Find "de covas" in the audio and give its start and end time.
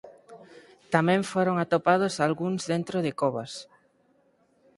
3.05-3.53